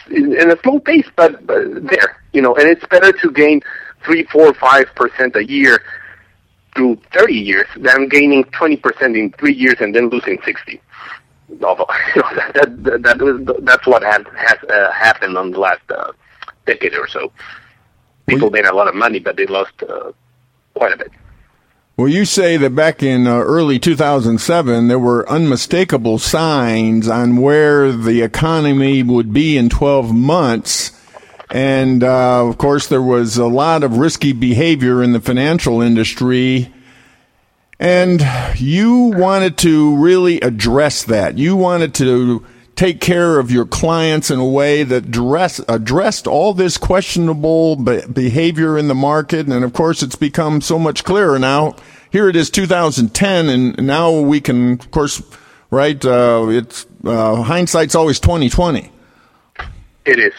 [0.09, 2.55] in a slow pace, but, but there, you know.
[2.55, 3.61] And it's better to gain
[4.03, 5.81] three, four, five percent a year
[6.75, 10.81] through 30 years than gaining 20 percent in three years and then losing 60
[11.61, 11.85] novel.
[12.15, 16.11] that, that, that was, that's what had, has uh, happened on the last uh,
[16.65, 17.31] decade or so.
[18.27, 20.11] People made a lot of money, but they lost uh,
[20.73, 21.11] quite a bit.
[21.97, 27.91] Well, you say that back in uh, early 2007, there were unmistakable signs on where
[27.91, 30.91] the economy would be in 12 months.
[31.51, 36.73] And uh, of course, there was a lot of risky behavior in the financial industry
[37.81, 38.23] and
[38.57, 41.39] you wanted to really address that.
[41.39, 46.53] You wanted to take care of your clients in a way that dress, addressed all
[46.53, 49.47] this questionable behavior in the market.
[49.47, 51.75] And of course, it's become so much clearer now.
[52.11, 55.23] Here it is 2010, and now we can, of course,
[55.71, 56.03] right?
[56.05, 58.91] Uh, it's uh, hindsight's always twenty twenty.
[60.05, 60.33] It is.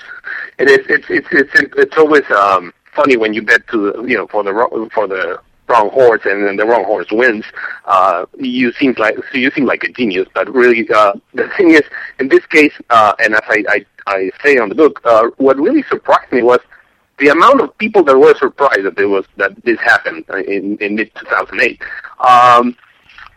[0.58, 0.86] It is.
[0.90, 4.90] It's it's it's it's always um, funny when you bet to you know for the
[4.92, 5.40] for the
[5.72, 7.44] wrong horse and then the wrong horse wins.
[7.86, 11.86] Uh, you seem like you seem like a genius, but really uh, the thing is
[12.20, 15.56] in this case, uh, and as I, I I say on the book, uh, what
[15.56, 16.60] really surprised me was
[17.18, 20.94] the amount of people that were surprised that there was that this happened in in
[20.96, 21.80] mid 2008.
[22.20, 22.76] Um,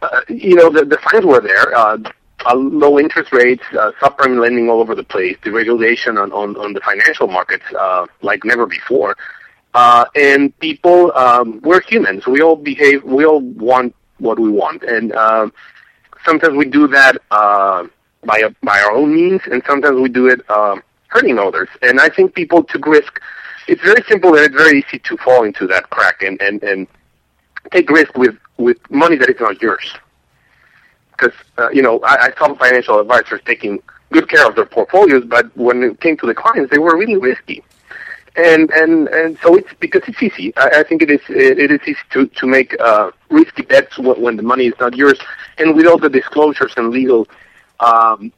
[0.02, 1.76] uh, you know, the, the signs were there.
[1.76, 1.98] Uh,
[2.46, 6.74] uh, low interest rates, uh, subprime lending all over the place, deregulation on, on, on
[6.74, 9.16] the financial markets uh, like never before.
[9.76, 12.26] Uh, and people, um, we're humans.
[12.26, 14.84] We all behave, we all want what we want.
[14.84, 15.52] And um,
[16.24, 17.86] sometimes we do that uh,
[18.24, 21.68] by, a, by our own means, and sometimes we do it uh, hurting others.
[21.82, 23.20] And I think people took risk.
[23.68, 26.88] It's very simple and it's very easy to fall into that crack and, and, and
[27.72, 29.94] take risk with, with money that is not yours
[31.18, 35.24] because uh, you know I, I saw financial advisors taking good care of their portfolios,
[35.26, 37.64] but when it came to the clients, they were really risky.
[38.38, 40.54] And and and so it's because it's easy.
[40.58, 44.36] I, I think it is it is easy to to make uh, risky bets when,
[44.36, 45.20] the money is not yours,
[45.58, 47.28] and with all the disclosures and legal,
[47.80, 48.34] um,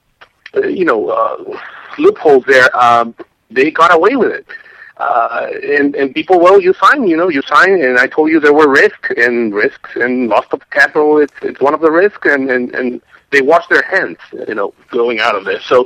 [0.53, 1.57] you know, uh,
[1.97, 3.15] loopholes there, um,
[3.49, 4.45] they got away with it
[4.99, 8.39] uh, and and people, well, you sign, you know, you sign, and I told you
[8.39, 11.19] there were risks and risks and loss of capital.
[11.19, 14.73] It's it's one of the risks, and and and they wash their hands, you know,
[14.89, 15.63] going out of this.
[15.65, 15.85] So,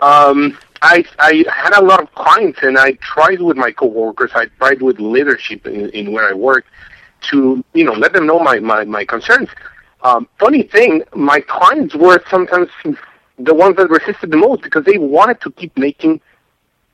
[0.00, 4.46] um, I I had a lot of clients, and I tried with my coworkers, I
[4.58, 6.64] tried with leadership in, in where I work,
[7.30, 9.48] to you know let them know my my my concerns.
[10.02, 12.68] Um, funny thing, my clients were sometimes
[13.38, 16.20] the ones that resisted the most because they wanted to keep making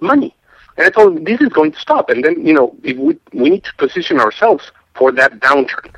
[0.01, 0.35] money
[0.77, 2.11] and I told them this is going to stop.
[2.11, 5.95] And then, you know, if we, we need to position ourselves for that downturn.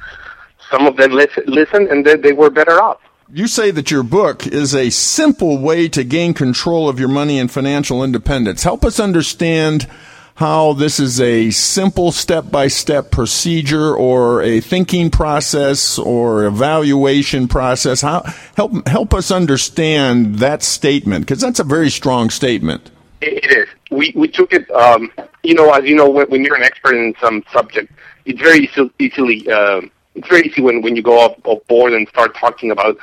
[0.71, 2.99] Some of them listen, listened, and then they were better off.
[3.33, 7.39] You say that your book is a simple way to gain control of your money
[7.39, 8.63] and financial independence.
[8.63, 9.89] Help us understand
[10.35, 17.49] how this is a simple step by step procedure or a thinking process or evaluation
[17.49, 18.03] process.
[18.03, 18.23] How,
[18.57, 22.91] help, help us understand that statement because that's a very strong statement.
[23.23, 23.69] It is.
[23.91, 24.71] We we took it.
[24.71, 25.11] Um,
[25.43, 27.91] you know, as you know, when, when you're an expert in some subject,
[28.27, 29.51] it's very easily.
[29.51, 29.83] Uh,
[30.15, 32.97] it's very easy when when you go off, off board and start talking about,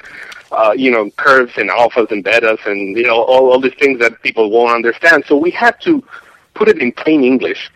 [0.52, 4.00] uh, you know, curves and alphas and betas and you know all all these things
[4.00, 5.26] that people won't understand.
[5.28, 6.04] So we had to
[6.54, 7.72] put it in plain English.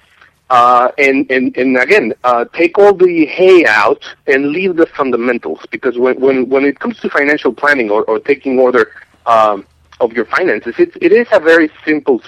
[0.52, 5.60] Uh, and, and, and again, uh, take all the hay out and leave the fundamentals
[5.72, 8.92] because when, when, when it comes to financial planning or, or taking order,
[9.26, 9.66] um,
[10.00, 10.76] of your finances.
[10.78, 12.22] It, it is a very simple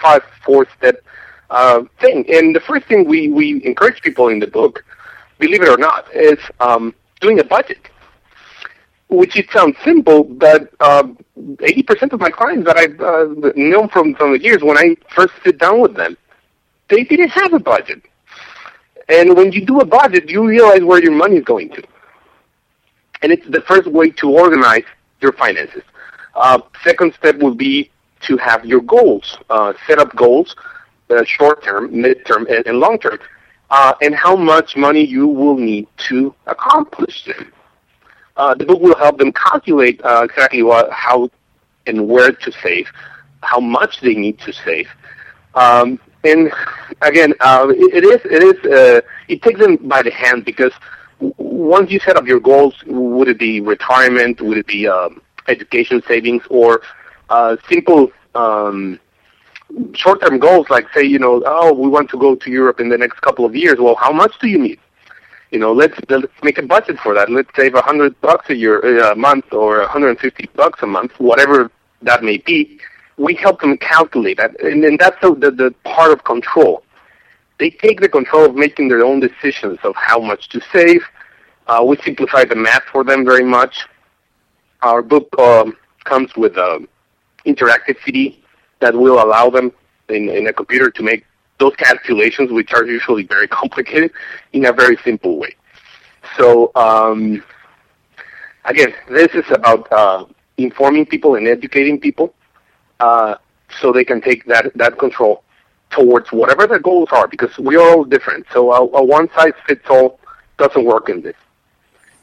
[0.00, 1.02] five, four step
[1.50, 2.24] uh, thing.
[2.32, 4.84] And the first thing we, we encourage people in the book,
[5.38, 7.88] believe it or not, is um, doing a budget.
[9.08, 11.04] Which it sounds simple, but uh,
[11.38, 15.34] 80% of my clients that I've uh, known from, from the years, when I first
[15.44, 16.16] sit down with them,
[16.88, 18.02] they didn't have a budget.
[19.08, 21.82] And when you do a budget, you realize where your money is going to.
[23.22, 24.84] And it's the first way to organize
[25.20, 25.82] your finances.
[26.34, 27.90] Uh, second step would be
[28.22, 30.56] to have your goals, uh, set up goals,
[31.24, 33.18] short term, mid term, and, and long term,
[33.70, 37.52] uh, and how much money you will need to accomplish them.
[38.36, 41.30] Uh, the book will help them calculate uh, exactly what, how,
[41.86, 42.88] and where to save,
[43.42, 44.88] how much they need to save.
[45.54, 46.50] Um, and
[47.02, 50.72] again, uh, it, it is it is uh, it takes them by the hand because
[51.20, 54.40] once you set up your goals, would it be retirement?
[54.40, 56.82] Would it be um, education savings or
[57.28, 58.98] uh, simple um,
[59.94, 62.98] short-term goals like say, you know, oh, we want to go to Europe in the
[62.98, 63.78] next couple of years.
[63.78, 64.78] Well, how much do you need?
[65.50, 67.30] You know, let's let's make a budget for that.
[67.30, 70.48] Let's save a hundred bucks a year, uh, a month, or a hundred and fifty
[70.54, 71.70] bucks a month, whatever
[72.02, 72.80] that may be.
[73.16, 76.82] We help them calculate that, and, and that's the, the the part of control.
[77.58, 81.02] They take the control of making their own decisions of how much to save.
[81.68, 83.86] Uh, we simplify the math for them very much.
[84.82, 86.88] Our book um, comes with an
[87.46, 88.43] interactive CD
[88.80, 89.72] that will allow them
[90.08, 91.24] in, in a computer to make
[91.58, 94.12] those calculations, which are usually very complicated,
[94.52, 95.54] in a very simple way.
[96.36, 97.42] So um,
[98.64, 100.24] again, this is about uh,
[100.56, 102.34] informing people and educating people
[103.00, 103.36] uh,
[103.80, 105.44] so they can take that, that control
[105.90, 108.46] towards whatever their goals are because we are all different.
[108.52, 110.18] So a, a one-size-fits-all
[110.58, 111.36] doesn't work in this.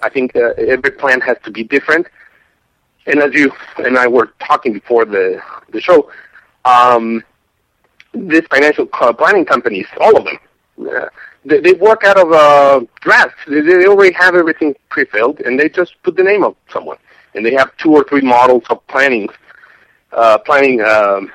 [0.01, 2.07] I think uh, every plan has to be different
[3.05, 6.12] and as you and I were talking before the the show,
[6.65, 7.23] um,
[8.13, 10.37] this financial planning companies, all of them,
[10.89, 11.07] uh,
[11.45, 13.39] they, they work out of uh, drafts.
[13.47, 16.97] They, they already have everything pre-filled, and they just put the name of someone.
[17.33, 19.29] and they have two or three models of planning,
[20.12, 21.31] uh, planning um,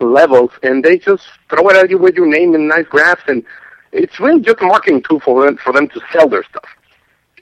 [0.00, 3.44] levels, and they just throw it at you with your name and nice graphs, and
[3.92, 6.68] it's really just a marketing tool for them for them to sell their stuff.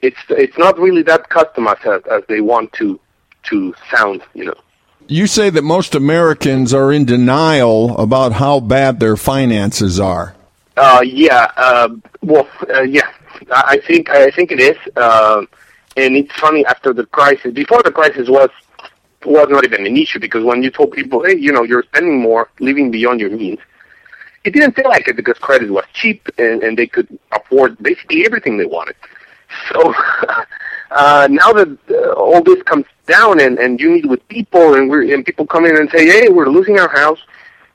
[0.01, 2.99] It's it's not really that customized as, as they want to
[3.43, 4.55] to sound, you know.
[5.11, 10.35] You say that most Americans are in denial about how bad their finances are.
[10.77, 11.51] Uh, yeah.
[11.57, 11.89] Uh,
[12.21, 13.09] well, uh, yeah.
[13.51, 15.41] I think I think it is, uh,
[15.97, 17.53] and it's funny after the crisis.
[17.53, 18.51] Before the crisis was
[19.25, 22.21] was not even an issue because when you told people, hey, you know, you're spending
[22.21, 23.59] more, living beyond your means,
[24.43, 28.25] it didn't feel like it because credit was cheap and, and they could afford basically
[28.27, 28.95] everything they wanted.
[29.71, 29.93] So
[30.91, 32.85] uh, now that uh, all this comes
[33.17, 36.03] down and, and you meet with people and we're and people come in and say,
[36.13, 37.19] hey, we're losing our house.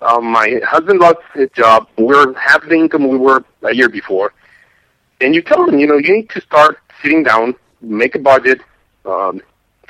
[0.09, 1.89] Um, my husband lost his job.
[1.99, 4.32] We're half the income we were a year before.
[5.20, 8.61] And you tell them, you know, you need to start sitting down, make a budget.
[9.12, 9.41] Um,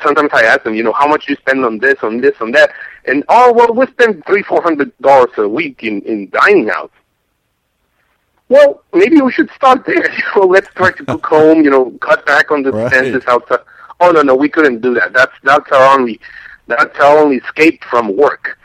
[0.02, 2.50] sometimes I ask them, you know, how much you spend on this, on this, on
[2.52, 2.70] that,
[3.06, 6.92] and oh, well, we spend three, four hundred dollars a week in in dining out.
[8.48, 10.08] Well, maybe we should start there.
[10.36, 11.64] Know, let's try to cook home.
[11.64, 12.86] You know, cut back on the Right.
[12.86, 13.60] expenses outside.
[14.04, 15.14] Oh no, no, we couldn't do that.
[15.14, 16.20] That's that's our only
[16.66, 18.58] that's our only escape from work.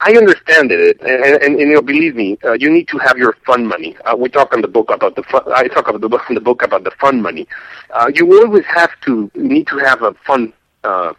[0.00, 3.16] I understand it, and, and, and you know, believe me, uh, you need to have
[3.16, 3.96] your fun money.
[3.98, 6.34] Uh, we talk on the book about the fun, I talk about the book in
[6.40, 7.46] the book about the fun money.
[7.90, 10.52] Uh, you always have to need to have a fun
[10.82, 11.12] uh,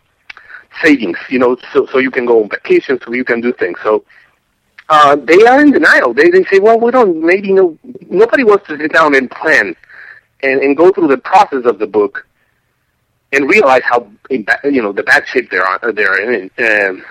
[0.84, 3.80] savings, you know, so so you can go on vacation, so you can do things.
[3.82, 4.04] So
[4.90, 6.14] uh, they are in denial.
[6.14, 7.22] They they say, well, we don't.
[7.22, 7.78] Maybe no.
[8.10, 9.74] Nobody wants to sit down and plan
[10.44, 12.27] and and go through the process of the book
[13.32, 16.50] and realize how in ba- you know the bad shape they're on, they're in.
[16.58, 17.04] Um,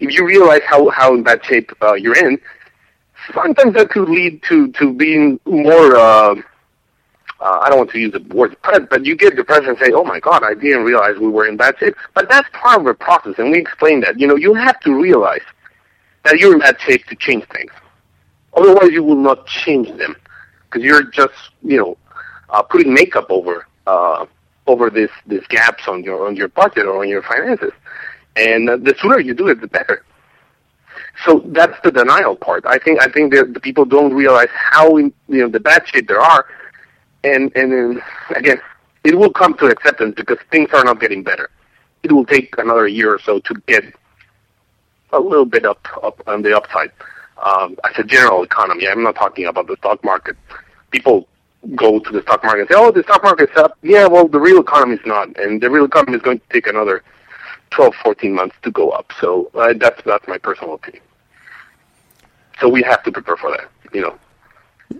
[0.00, 2.40] if you realize how how in bad shape uh, you're in,
[3.34, 5.96] sometimes that could lead to to being more.
[5.96, 6.34] Uh,
[7.40, 9.90] uh, I don't want to use the word depressed, but you get depressed and say,
[9.92, 12.86] "Oh my God, I didn't realize we were in bad shape." But that's part of
[12.86, 14.18] the process, and we explain that.
[14.18, 15.42] You know, you have to realize
[16.24, 17.72] that you're in bad shape to change things.
[18.54, 20.14] Otherwise, you will not change them
[20.64, 21.96] because you're just, you know,
[22.50, 24.26] uh, putting makeup over uh,
[24.66, 27.72] over this this gaps on your on your budget or on your finances.
[28.36, 30.04] And uh, the sooner you do it, the better.
[31.26, 32.64] So that's the denial part.
[32.66, 35.86] I think I think that the people don't realize how in, you know the bad
[35.86, 36.46] shape there are,
[37.24, 38.02] and and then,
[38.34, 38.60] again,
[39.04, 41.50] it will come to acceptance because things are not getting better.
[42.02, 43.84] It will take another year or so to get
[45.12, 46.92] a little bit up up on the upside.
[47.44, 50.36] Um, as a general economy, I'm not talking about the stock market.
[50.90, 51.26] People
[51.74, 54.40] go to the stock market and say, "Oh, the stock market's up." Yeah, well, the
[54.40, 57.02] real economy is not, and the real economy is going to take another
[57.70, 59.12] 12, 14 months to go up.
[59.20, 61.02] So uh, that's that's my personal opinion.
[62.60, 63.68] So we have to prepare for that.
[63.92, 64.18] You know,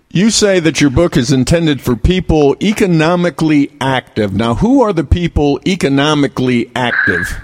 [0.09, 4.33] You say that your book is intended for people economically active.
[4.33, 7.39] Now, who are the people economically active?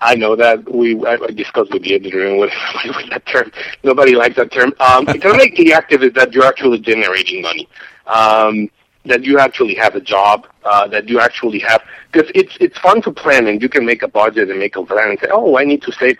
[0.00, 2.52] I know that we I I discussed with the editor and with,
[2.84, 3.52] with that term.
[3.82, 4.72] Nobody likes that term.
[4.80, 7.68] Um, economically active is that you're actually generating money.
[8.06, 8.70] Um,
[9.06, 11.82] that you actually have a job, uh, that you actually have,
[12.12, 14.84] because it's it's fun to plan and you can make a budget and make a
[14.84, 16.18] plan and say, oh, I need to save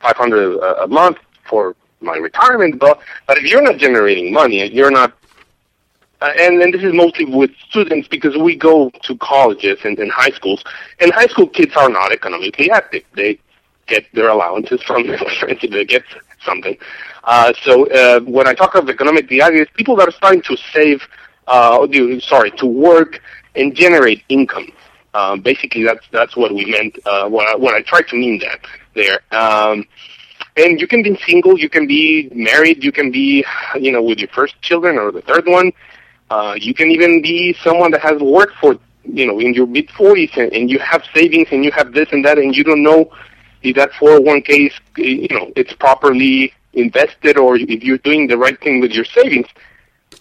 [0.00, 1.18] 500 a, a month
[1.48, 2.78] for my retirement.
[2.78, 5.12] But but if you're not generating money, and you're not
[6.20, 10.10] uh, and, and this is mostly with students because we go to colleges and, and
[10.10, 10.62] high schools,
[11.00, 13.02] and high school kids are not economically active.
[13.14, 13.38] They
[13.86, 16.04] get their allowances from their parents if they get
[16.44, 16.76] something.
[17.24, 21.02] Uh, so uh, when I talk of economically active, people that are starting to save,
[21.46, 21.86] uh,
[22.20, 23.20] sorry, to work
[23.54, 24.68] and generate income.
[25.14, 28.40] Um, basically, that's that's what we meant uh, when I, when I tried to mean
[28.40, 28.60] that
[28.94, 29.20] there.
[29.30, 29.86] Um,
[30.56, 33.44] and you can be single, you can be married, you can be,
[33.80, 35.72] you know, with your first children or the third one.
[36.34, 39.86] Uh, you can even be someone that has worked for, you know, in your mid
[39.90, 42.82] 40s and, and you have savings and you have this and that and you don't
[42.82, 43.08] know
[43.62, 48.60] if that 401k is, you know, it's properly invested or if you're doing the right
[48.60, 49.46] thing with your savings.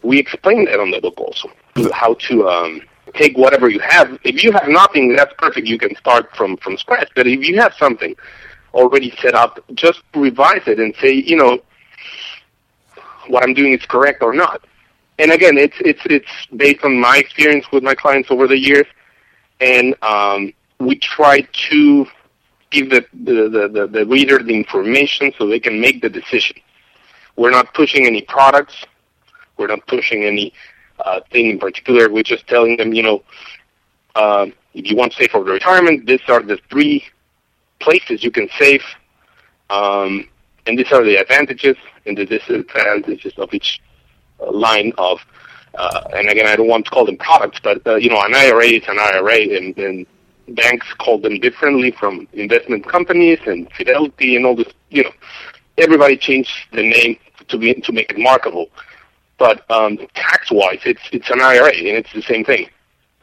[0.04, 1.50] We explain that on the book also,
[1.92, 2.82] how to um,
[3.16, 4.20] take whatever you have.
[4.24, 5.66] If you have nothing, that's perfect.
[5.66, 7.10] You can start from, from scratch.
[7.16, 8.16] But if you have something
[8.76, 11.60] already set up, just revise it and say, you know,
[13.30, 14.64] what I'm doing is correct or not.
[15.20, 18.88] And again, it's it's it's based on my experience with my clients over the years,
[19.60, 22.06] and um, we try to
[22.72, 26.58] give the the, the, the reader the information so they can make the decision.
[27.36, 28.76] We're not pushing any products.
[29.58, 30.52] We're not pushing any
[31.00, 32.10] uh, thing in particular.
[32.10, 33.24] We're just telling them, you know,
[34.16, 37.04] uh, if you want to save for retirement, these are the three
[37.80, 38.82] places you can save,
[39.70, 40.28] um,
[40.66, 43.80] and these are the advantages and the disadvantages of each
[44.52, 45.20] line of.
[45.76, 48.36] Uh, and again, I don't want to call them products, but uh, you know, an
[48.36, 50.06] IRA is an IRA, and, and
[50.50, 54.72] banks call them differently from investment companies and Fidelity and all this.
[54.90, 55.12] You know,
[55.78, 57.18] everybody changed the name
[57.48, 58.70] to be to make it marketable.
[59.38, 62.70] But um, tax-wise, it's it's an IRA and it's the same thing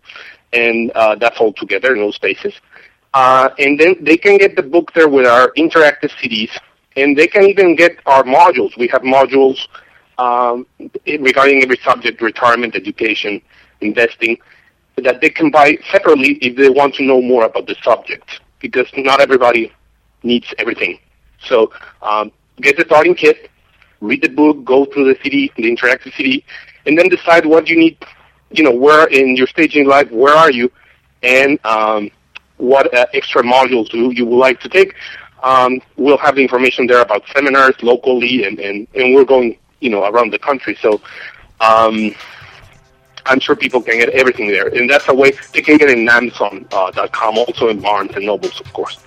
[0.52, 2.54] and uh, that's all together, no spaces.
[3.14, 6.50] Uh, and then they can get the book there with our interactive CDs,
[6.96, 8.76] and they can even get our modules.
[8.78, 9.58] We have modules
[10.18, 10.66] um,
[11.06, 13.42] regarding every subject: retirement, education,
[13.80, 14.38] investing
[14.96, 18.86] that they can buy separately if they want to know more about the subject, because
[18.96, 19.72] not everybody
[20.22, 20.98] needs everything.
[21.46, 21.72] So
[22.02, 22.30] um,
[22.60, 23.50] get the starting kit,
[24.00, 26.44] read the book, go through the CD, the interactive CD,
[26.86, 27.98] and then decide what you need.
[28.52, 30.70] You know, where in your stage in life, where are you,
[31.22, 32.10] and um,
[32.58, 34.94] what uh, extra modules do you would like to take.
[35.42, 39.90] Um, we'll have the information there about seminars locally, and, and, and we're going, you
[39.90, 40.76] know, around the country.
[40.80, 41.00] So
[41.60, 42.14] um,
[43.26, 45.98] I'm sure people can get everything there, and that's a way they can get it
[45.98, 48.98] in Amazon.com, also in Barnes and Nobles, of course,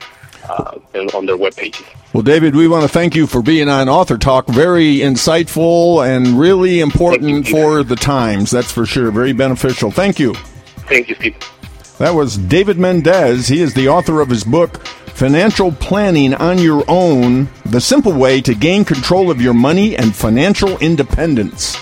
[0.50, 0.80] uh,
[1.14, 1.86] on their web pages.
[2.14, 4.48] Well, David, we want to thank you for being on Author Talk.
[4.48, 8.52] Very insightful and really important for the times.
[8.52, 9.12] That's for sure.
[9.12, 9.92] Very beneficial.
[9.92, 10.34] Thank you.
[10.88, 11.36] Thank you, Steve.
[11.98, 13.48] That was David Mendez.
[13.48, 18.42] He is the author of his book, Financial Planning on Your Own The Simple Way
[18.42, 21.78] to Gain Control of Your Money and Financial Independence.